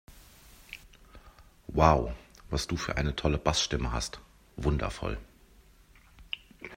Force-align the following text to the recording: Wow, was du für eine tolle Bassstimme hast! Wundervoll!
Wow, 1.67 2.15
was 2.49 2.65
du 2.65 2.75
für 2.75 2.97
eine 2.97 3.15
tolle 3.15 3.37
Bassstimme 3.37 3.91
hast! 3.91 4.19
Wundervoll! 4.57 5.19